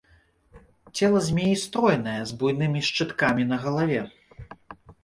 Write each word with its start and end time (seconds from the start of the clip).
Цела 0.95 1.21
змеі 1.27 1.53
стройнае, 1.65 2.17
з 2.33 2.41
буйнымі 2.41 2.85
шчыткамі 2.89 3.43
на 3.55 3.65
галаве. 3.69 4.01